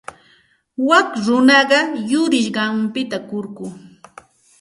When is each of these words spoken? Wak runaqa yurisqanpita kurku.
Wak 0.87 1.07
runaqa 1.25 1.79
yurisqanpita 2.09 3.17
kurku. 3.29 3.65